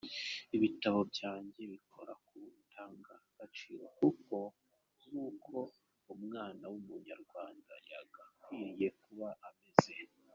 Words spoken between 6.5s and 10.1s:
w’Umunyarwanda yagakwiye kuba ameze.